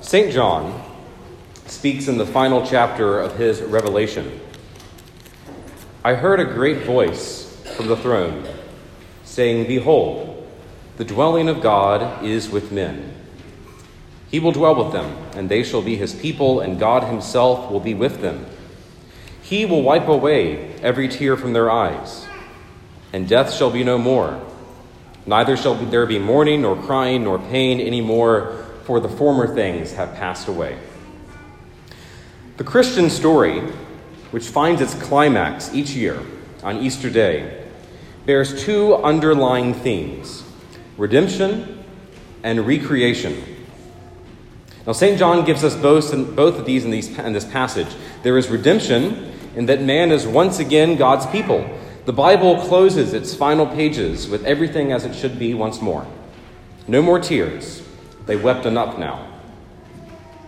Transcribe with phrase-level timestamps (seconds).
[0.00, 0.32] St.
[0.32, 0.82] John
[1.66, 4.40] speaks in the final chapter of his Revelation.
[6.02, 8.48] I heard a great voice from the throne
[9.24, 10.48] saying, Behold,
[10.96, 13.14] the dwelling of God is with men.
[14.30, 17.80] He will dwell with them, and they shall be his people, and God himself will
[17.80, 18.46] be with them.
[19.42, 22.26] He will wipe away every tear from their eyes,
[23.12, 24.40] and death shall be no more.
[25.26, 29.92] Neither shall there be mourning, nor crying, nor pain any more, for the former things
[29.92, 30.78] have passed away.
[32.56, 33.60] The Christian story,
[34.30, 36.20] which finds its climax each year
[36.62, 37.64] on Easter Day,
[38.26, 40.44] bears two underlying themes
[40.98, 41.82] redemption
[42.42, 43.42] and recreation.
[44.86, 45.18] Now, St.
[45.18, 47.88] John gives us both, both of these in, these in this passage.
[48.22, 51.68] There is redemption, in that man is once again God's people.
[52.06, 56.06] The Bible closes its final pages with everything as it should be once more.
[56.88, 57.79] No more tears.
[58.26, 59.26] They wept enough now.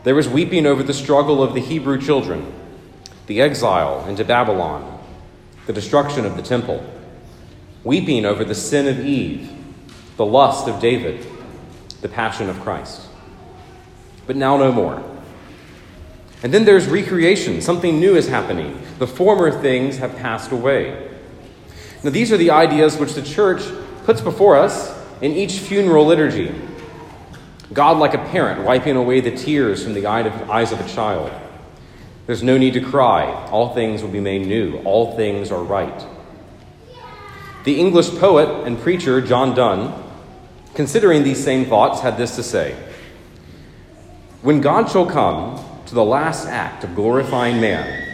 [0.05, 2.53] There was weeping over the struggle of the Hebrew children,
[3.27, 5.01] the exile into Babylon,
[5.67, 6.85] the destruction of the temple,
[7.85, 9.51] weeping over the sin of Eve,
[10.17, 11.27] the lust of David,
[12.01, 13.03] the passion of Christ.
[14.27, 15.03] But now no more.
[16.43, 17.61] And then there's recreation.
[17.61, 18.81] Something new is happening.
[18.99, 21.11] The former things have passed away.
[22.03, 23.63] Now, these are the ideas which the church
[24.05, 26.53] puts before us in each funeral liturgy.
[27.73, 31.31] God, like a parent, wiping away the tears from the eyes of a child.
[32.27, 33.27] There's no need to cry.
[33.51, 34.79] All things will be made new.
[34.85, 36.07] All things are right.
[37.65, 40.03] The English poet and preacher John Donne,
[40.75, 42.77] considering these same thoughts, had this to say
[44.43, 48.09] When God shall come, to the last act of glorifying man,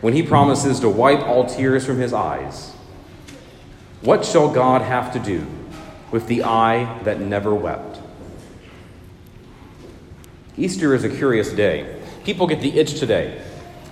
[0.00, 2.72] when he promises to wipe all tears from his eyes,
[4.00, 5.46] what shall God have to do
[6.10, 8.00] with the eye that never wept?
[10.58, 12.00] Easter is a curious day.
[12.24, 13.42] People get the itch today,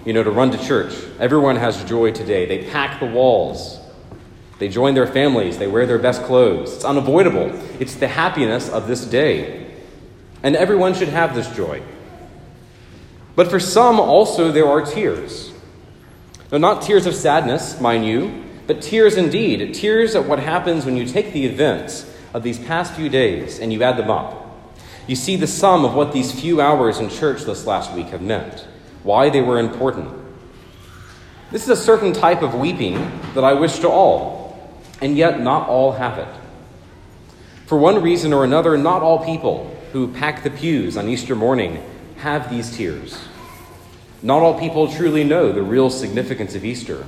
[0.05, 0.95] you know, to run to church.
[1.21, 2.47] Everyone has joy today.
[2.47, 3.81] They pack the walls.
[4.59, 5.59] They join their families.
[5.59, 6.75] They wear their best clothes.
[6.75, 7.51] It's unavoidable.
[7.81, 9.75] It's the happiness of this day.
[10.43, 11.83] And everyone should have this joy.
[13.37, 15.53] But for some also there are tears.
[16.51, 19.75] Now, not tears of sadness, mind you, but tears indeed.
[19.75, 23.73] Tears at what happens when you take the events of these past few days and
[23.73, 24.44] you add them up.
[25.07, 28.23] You see the sum of what these few hours in church this last week have
[28.23, 28.67] meant,
[29.03, 30.11] why they were important.
[31.51, 32.95] This is a certain type of weeping
[33.35, 36.29] that I wish to all, and yet not all have it.
[37.67, 41.83] For one reason or another, not all people who pack the pews on Easter morning
[42.17, 43.19] have these tears.
[44.23, 47.07] Not all people truly know the real significance of Easter,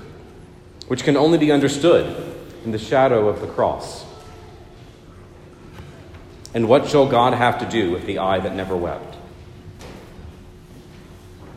[0.88, 2.34] which can only be understood
[2.64, 4.05] in the shadow of the cross.
[6.56, 9.14] And what shall God have to do with the eye that never wept?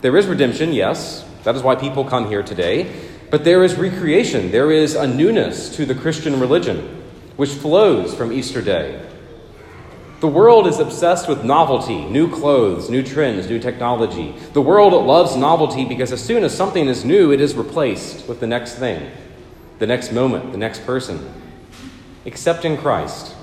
[0.01, 1.25] There is redemption, yes.
[1.45, 2.93] That is why people come here today.
[3.31, 4.51] But there is recreation.
[4.51, 7.01] There is a newness to the Christian religion,
[7.37, 9.01] which flows from Easter Day.
[10.19, 14.35] The world is obsessed with novelty, new clothes, new trends, new technology.
[14.51, 18.41] The world loves novelty because as soon as something is new, it is replaced with
[18.41, 19.09] the next thing,
[19.77, 21.33] the next moment, the next person.
[22.25, 23.37] Except in Christ.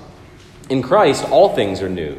[0.69, 2.17] In Christ, all things are new.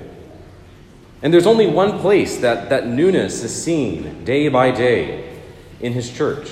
[1.23, 5.41] And there's only one place that that newness is seen day by day
[5.81, 6.51] in His church.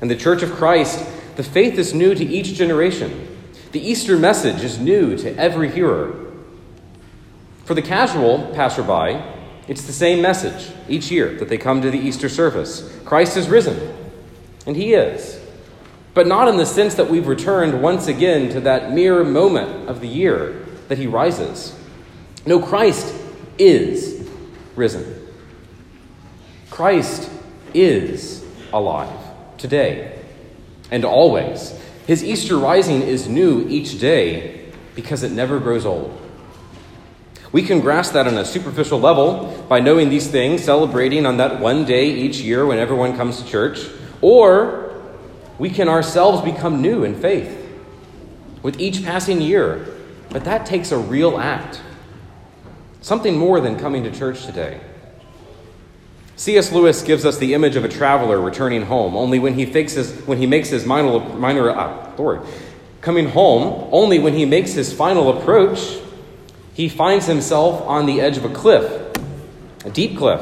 [0.00, 1.04] And the church of Christ,
[1.36, 3.28] the faith is new to each generation.
[3.72, 6.32] The Easter message is new to every hearer.
[7.64, 9.22] For the casual passerby,
[9.68, 13.48] it's the same message each year that they come to the Easter service Christ is
[13.48, 13.94] risen,
[14.66, 15.40] and He is.
[16.14, 20.00] But not in the sense that we've returned once again to that mere moment of
[20.00, 21.74] the year that He rises.
[22.44, 23.14] No, Christ
[23.56, 24.28] is
[24.76, 25.26] risen.
[26.68, 27.30] Christ
[27.72, 28.44] is
[28.74, 29.18] alive
[29.56, 30.22] today
[30.90, 31.74] and always.
[32.06, 36.14] His Easter rising is new each day because it never grows old.
[37.52, 41.58] We can grasp that on a superficial level by knowing these things, celebrating on that
[41.58, 43.78] one day each year when everyone comes to church,
[44.20, 44.94] or
[45.58, 47.60] we can ourselves become new in faith
[48.62, 49.86] with each passing year.
[50.32, 51.80] But that takes a real act,
[53.02, 54.80] something more than coming to church today.
[56.36, 56.72] C.S.
[56.72, 60.38] Lewis gives us the image of a traveler returning home, only when he, fixes, when
[60.38, 62.40] he makes his minor, minor uh, Lord,
[63.00, 65.98] coming home, only when he makes his final approach
[66.74, 69.16] he finds himself on the edge of a cliff,
[69.84, 70.40] a deep cliff.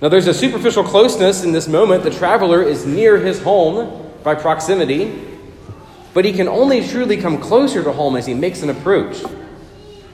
[0.00, 2.02] Now, there's a superficial closeness in this moment.
[2.02, 5.31] The traveler is near his home by proximity,
[6.14, 9.22] but he can only truly come closer to home as he makes an approach,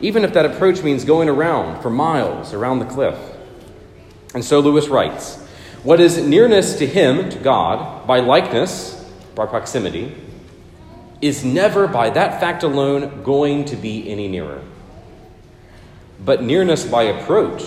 [0.00, 3.18] even if that approach means going around for miles around the cliff.
[4.34, 5.36] And so Lewis writes
[5.82, 8.94] What is nearness to him, to God, by likeness,
[9.34, 10.14] by proximity,
[11.20, 14.62] is never by that fact alone going to be any nearer.
[16.24, 17.62] But nearness by approach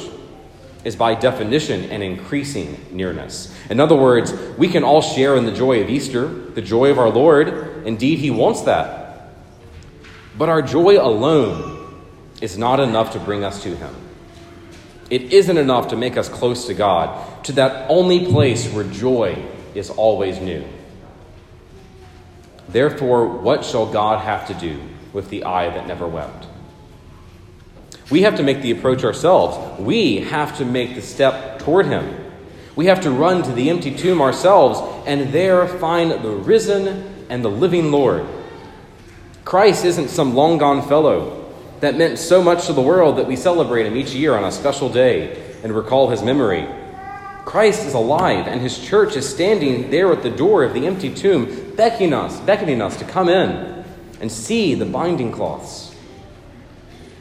[0.83, 3.53] is by definition an increasing nearness.
[3.69, 6.97] In other words, we can all share in the joy of Easter, the joy of
[6.97, 7.70] our Lord.
[7.85, 9.31] Indeed, He wants that.
[10.37, 12.01] But our joy alone
[12.41, 13.95] is not enough to bring us to Him.
[15.09, 19.43] It isn't enough to make us close to God, to that only place where joy
[19.75, 20.63] is always new.
[22.69, 24.81] Therefore, what shall God have to do
[25.11, 26.47] with the eye that never wept?
[28.09, 29.79] We have to make the approach ourselves.
[29.79, 32.15] We have to make the step toward Him.
[32.75, 37.43] We have to run to the empty tomb ourselves and there find the risen and
[37.43, 38.27] the living Lord.
[39.45, 41.49] Christ isn't some long gone fellow
[41.79, 44.51] that meant so much to the world that we celebrate him each year on a
[44.51, 46.67] special day and recall his memory.
[47.45, 51.11] Christ is alive, and his church is standing there at the door of the empty
[51.11, 53.83] tomb, beckoning us, beckoning us to come in
[54.19, 55.90] and see the binding cloths.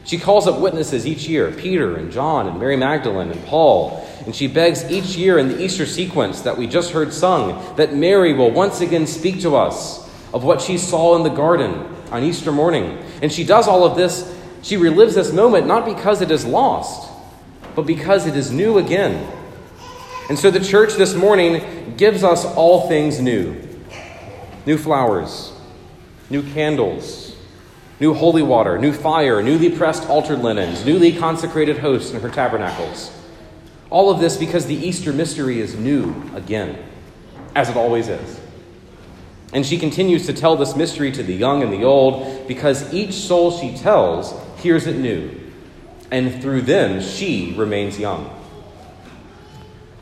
[0.03, 4.07] She calls up witnesses each year Peter and John and Mary Magdalene and Paul.
[4.25, 7.95] And she begs each year in the Easter sequence that we just heard sung that
[7.95, 11.73] Mary will once again speak to us of what she saw in the garden
[12.11, 12.99] on Easter morning.
[13.21, 17.09] And she does all of this, she relives this moment not because it is lost,
[17.75, 19.27] but because it is new again.
[20.29, 23.67] And so the church this morning gives us all things new
[24.65, 25.51] new flowers,
[26.29, 27.30] new candles,
[28.01, 33.15] new holy water, new fire, newly pressed altar linens, newly consecrated hosts in her tabernacles.
[33.91, 36.83] All of this because the Easter mystery is new again,
[37.55, 38.39] as it always is.
[39.53, 43.13] And she continues to tell this mystery to the young and the old because each
[43.13, 45.39] soul she tells hears it new,
[46.09, 48.35] and through them she remains young.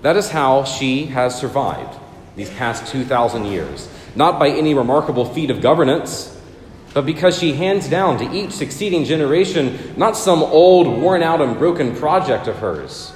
[0.04, 2.00] That is how she has survived
[2.38, 6.39] these past 2,000 years, not by any remarkable feat of governance,
[6.94, 11.58] but because she hands down to each succeeding generation not some old, worn out, and
[11.58, 13.12] broken project of hers,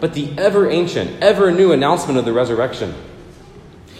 [0.00, 2.94] but the ever ancient, ever new announcement of the resurrection.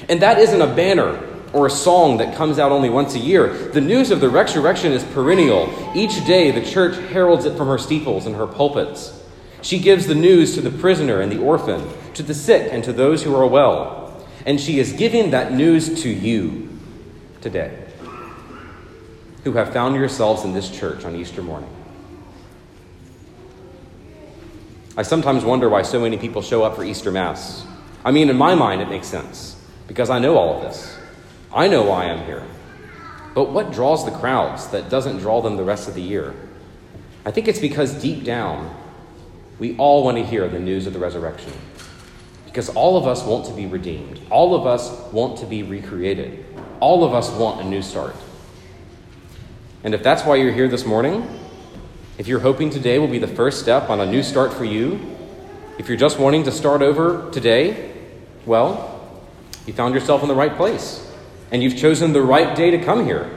[0.08, 1.22] And that isn't a banner
[1.54, 3.70] or a song that comes out only once a year.
[3.70, 5.72] The news of the resurrection is perennial.
[5.94, 9.22] Each day, the church heralds it from her steeples and her pulpits.
[9.62, 12.92] She gives the news to the prisoner and the orphan, to the sick and to
[12.92, 14.26] those who are well.
[14.44, 16.68] And she is giving that news to you
[17.40, 17.86] today,
[19.44, 21.70] who have found yourselves in this church on Easter morning.
[24.96, 27.66] I sometimes wonder why so many people show up for Easter Mass.
[28.04, 29.56] I mean, in my mind, it makes sense
[29.86, 30.96] because I know all of this.
[31.52, 32.42] I know why I'm here.
[33.34, 36.34] But what draws the crowds that doesn't draw them the rest of the year?
[37.26, 38.74] I think it's because deep down,
[39.58, 41.52] we all want to hear the news of the resurrection.
[42.46, 44.20] Because all of us want to be redeemed.
[44.30, 46.44] All of us want to be recreated.
[46.78, 48.14] All of us want a new start.
[49.84, 51.28] And if that's why you're here this morning,
[52.16, 54.98] if you're hoping today will be the first step on a new start for you,
[55.78, 57.92] if you're just wanting to start over today,
[58.46, 59.20] well,
[59.66, 61.06] you found yourself in the right place
[61.50, 63.30] and you've chosen the right day to come here.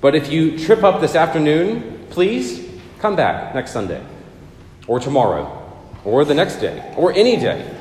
[0.00, 2.64] But if you trip up this afternoon, please
[3.00, 4.04] come back next Sunday
[4.86, 5.60] or tomorrow,
[6.04, 7.74] or the next day, or any day.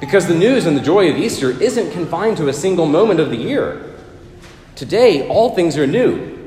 [0.00, 3.30] Because the news and the joy of Easter isn't confined to a single moment of
[3.30, 3.94] the year.
[4.74, 6.37] Today, all things are new,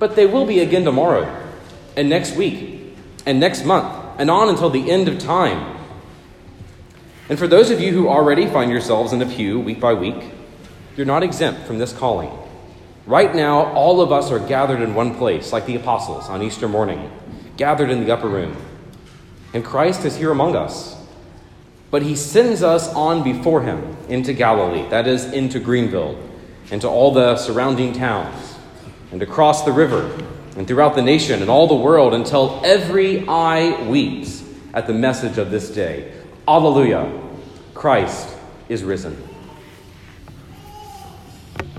[0.00, 1.48] but they will be again tomorrow,
[1.96, 2.82] and next week,
[3.26, 5.76] and next month, and on until the end of time.
[7.28, 10.32] And for those of you who already find yourselves in a pew week by week,
[10.96, 12.32] you're not exempt from this calling.
[13.06, 16.66] Right now, all of us are gathered in one place, like the apostles on Easter
[16.66, 17.10] morning,
[17.56, 18.56] gathered in the upper room.
[19.52, 20.96] And Christ is here among us.
[21.90, 26.18] But he sends us on before him into Galilee, that is, into Greenville,
[26.70, 28.49] into all the surrounding towns,
[29.12, 30.10] and across the river,
[30.56, 35.38] and throughout the nation and all the world until every eye weeps at the message
[35.38, 36.12] of this day.
[36.46, 37.10] Alleluia!
[37.74, 38.36] Christ
[38.68, 39.29] is risen.